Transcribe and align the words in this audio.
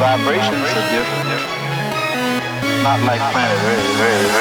vibrations 0.00 0.64
are 0.78 0.88
different. 0.96 1.28
Not 2.82 3.00
like 3.04 3.20
planet 3.32 3.58
Earth. 3.68 4.39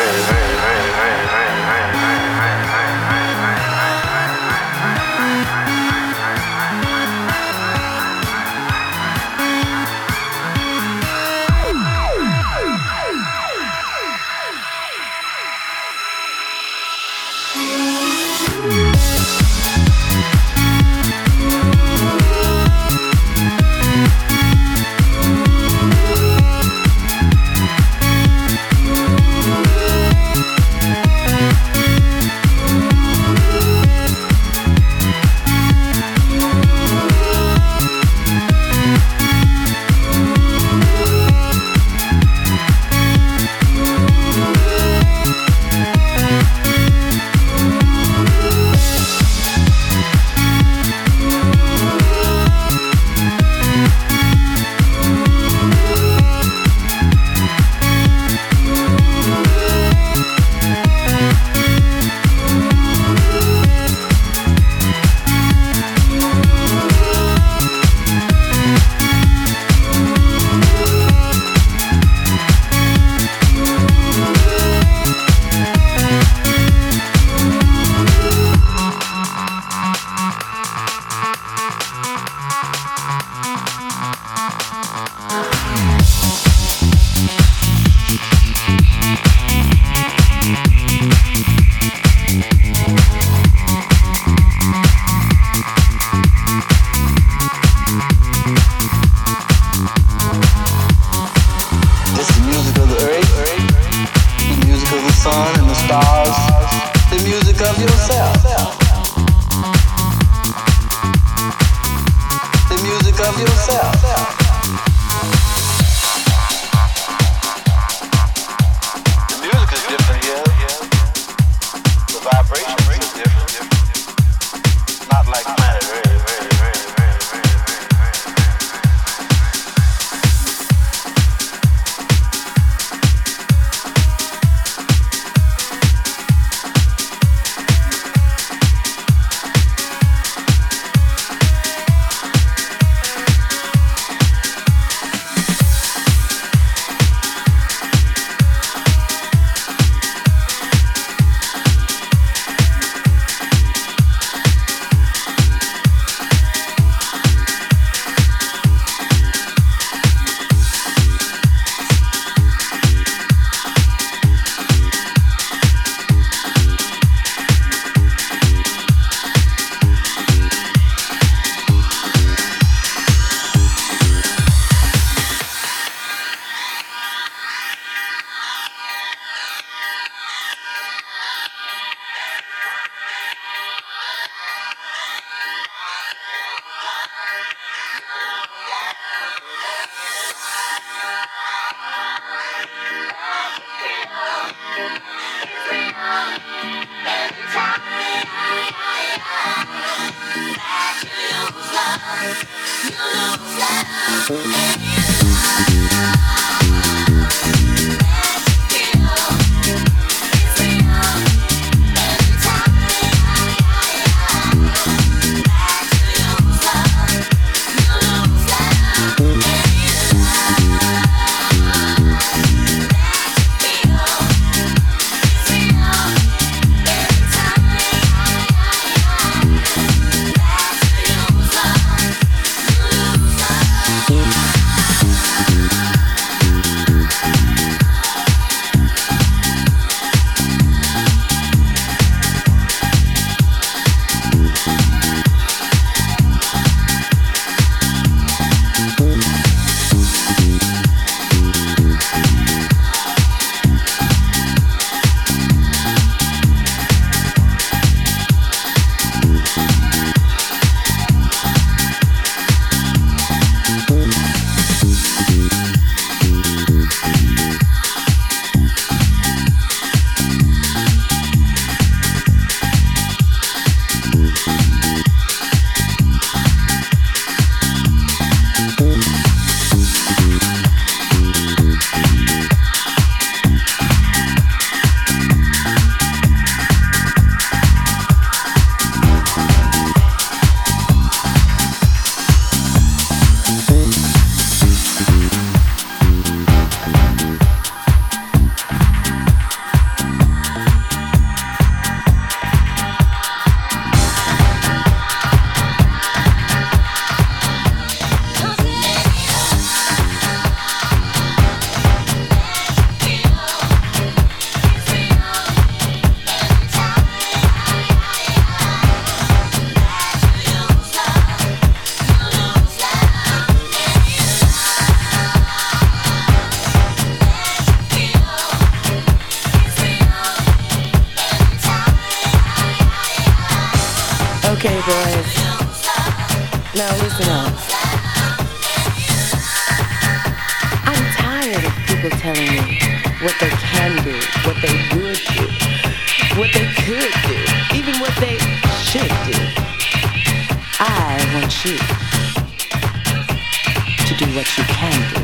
you 354.57 354.63
can 354.65 355.13
do 355.13 355.21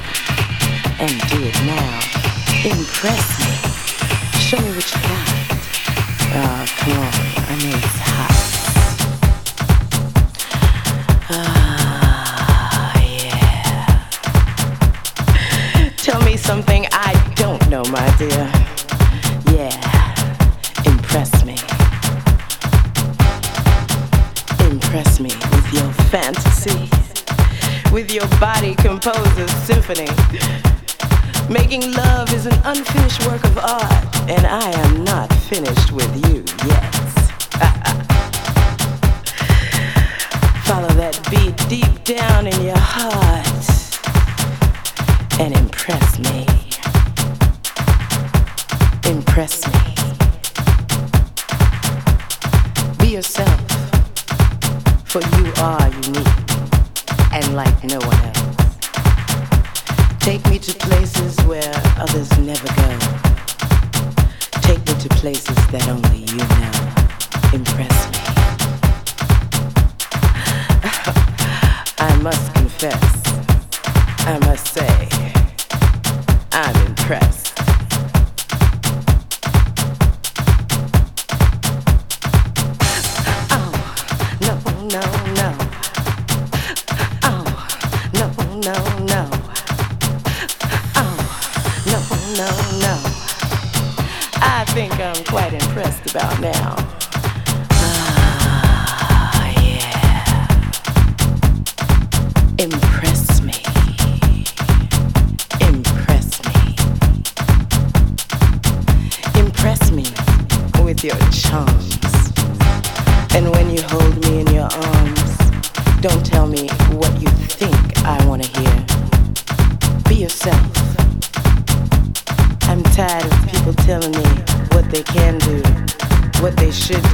and 0.99 1.11
do 1.29 1.43
it 1.43 1.57
now. 1.65 1.99
Impress 2.63 3.39
me. 3.39 3.44
symphony. 29.85 30.09
Making 31.49 31.91
love 31.93 32.33
is 32.33 32.45
an 32.45 32.59
unfinished 32.65 33.25
work 33.27 33.43
of 33.43 33.57
art, 33.57 34.29
and 34.29 34.45
I 34.47 34.71
am 34.71 35.03
not 35.03 35.31
finished 35.31 35.91
with 35.91 36.14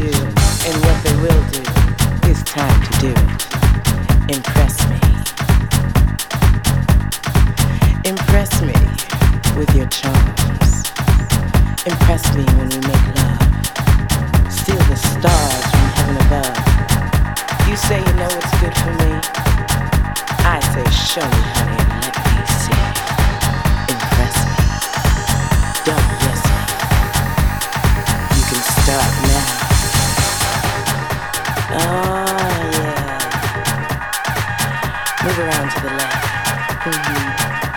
do, 0.01 0.09
and 0.65 0.75
what 0.85 0.97
they 1.03 1.15
will 1.21 1.43
do. 1.53 1.61
It's 2.29 2.41
time 2.43 2.77
to 2.87 2.91
do 2.99 3.11
it. 3.13 4.35
Impress 4.35 4.75
me. 4.89 4.99
Impress 8.09 8.51
me 8.61 8.79
with 9.57 9.69
your 9.75 9.87
charms. 9.87 10.89
Impress 11.85 12.23
me 12.35 12.45
when 12.57 12.69
we 12.73 12.79
make 12.89 13.07
love. 13.21 13.45
Steal 14.49 14.81
the 14.89 14.97
stars 14.97 15.65
from 15.69 15.87
heaven 15.97 16.17
above. 16.25 16.57
You 17.69 17.75
say 17.77 17.99
you 17.99 18.13
know 18.17 18.29
what's 18.35 18.53
good 18.59 18.75
for 18.81 18.93
me. 19.03 19.11
I 20.43 20.57
say, 20.73 20.85
show 20.89 21.27
me, 21.29 21.41
honey, 21.57 21.70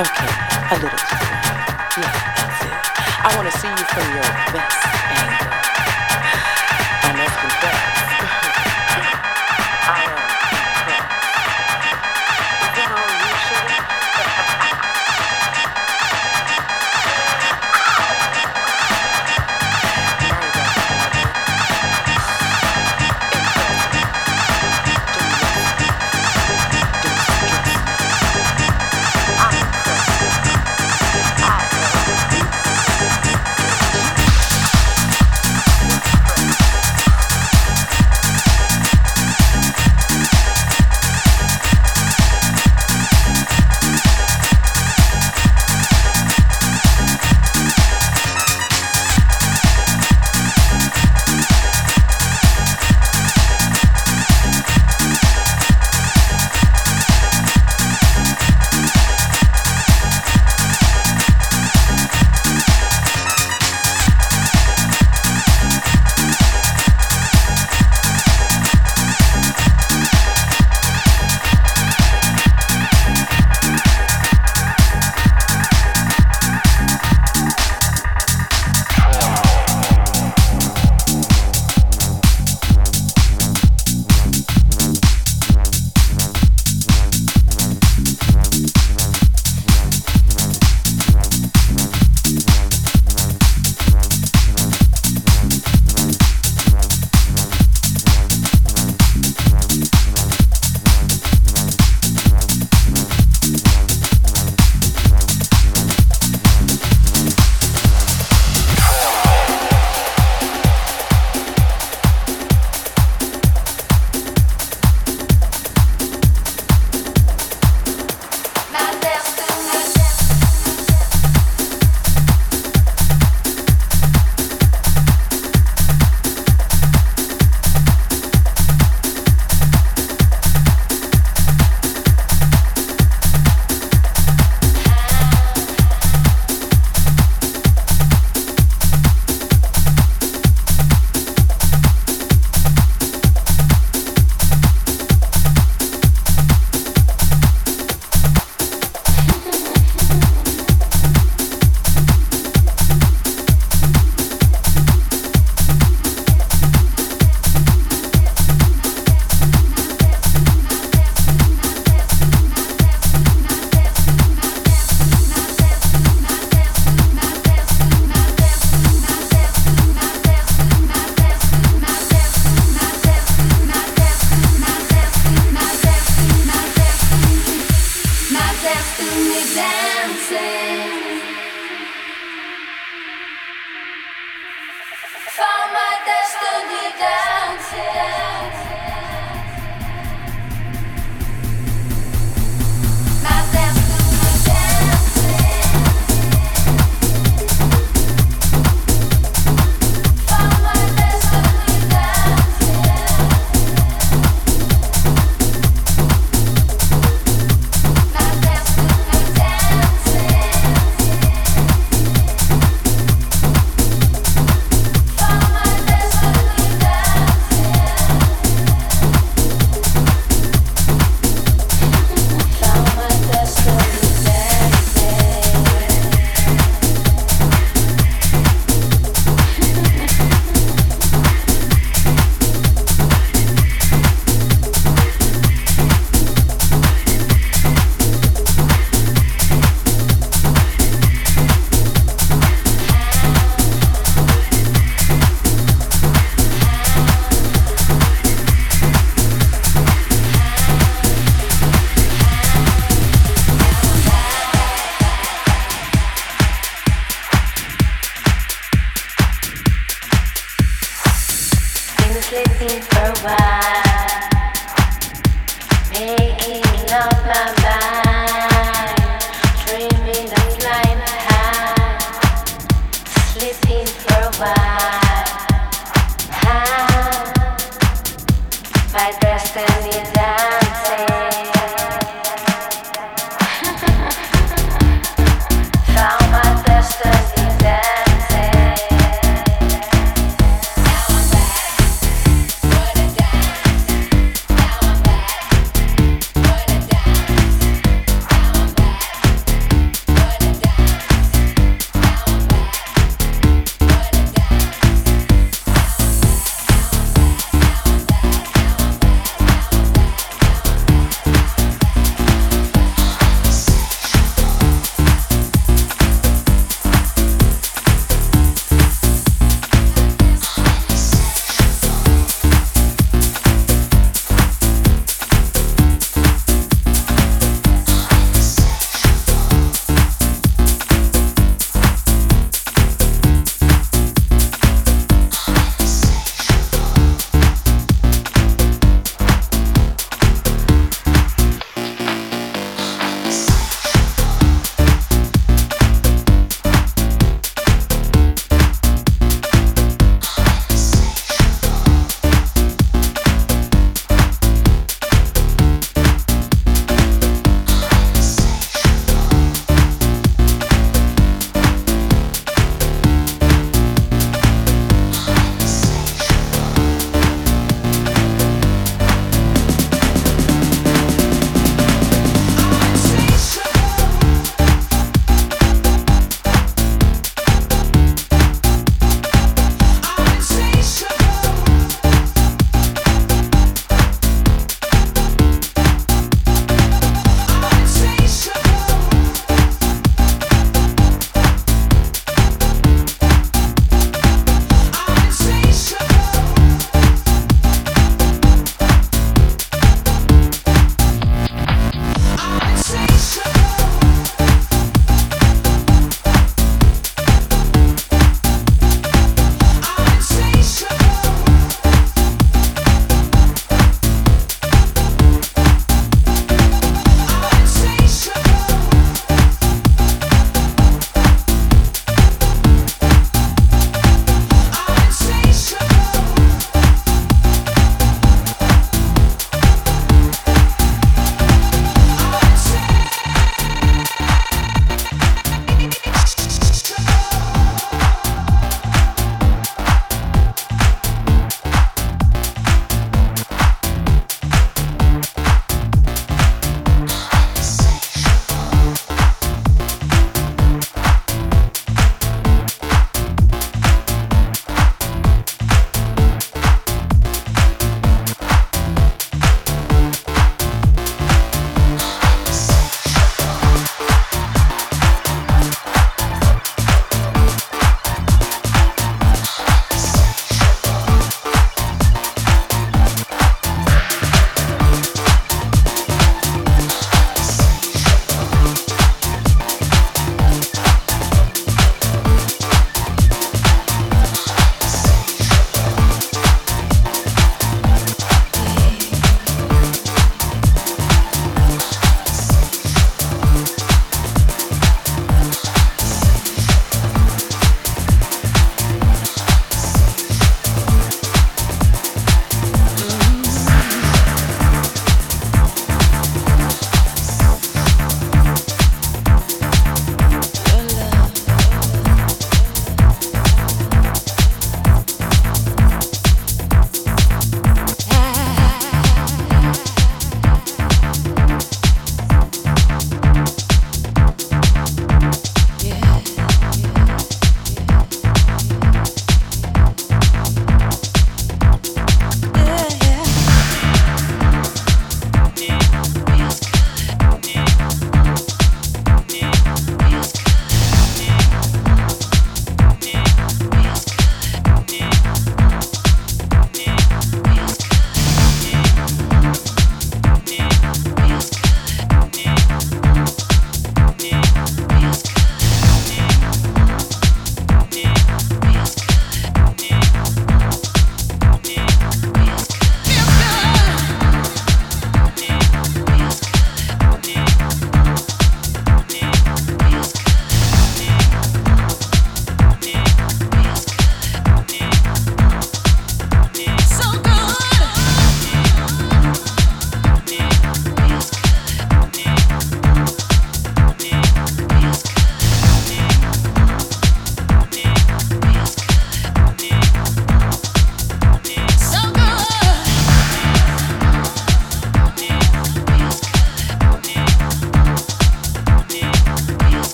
Okay, 0.00 0.32
a 0.70 0.76
little. 0.80 0.98
Yeah, 1.98 2.08
that's 2.40 2.64
it. 2.64 2.72
I 3.20 3.36
want 3.36 3.52
to 3.52 3.58
see 3.58 3.68
you 3.68 3.84
from 3.92 4.14
your 4.14 4.24
best 4.50 4.79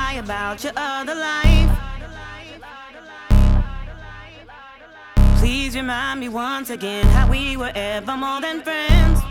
lie 0.00 0.14
about 0.14 0.64
your 0.64 0.72
other 0.76 1.14
life. 1.14 1.70
Please 5.38 5.74
remind 5.74 6.20
me 6.20 6.28
once 6.28 6.70
again 6.70 7.04
how 7.16 7.28
we 7.28 7.56
were 7.56 7.72
ever 7.74 8.16
more 8.16 8.40
than 8.40 8.62
friends. 8.62 9.29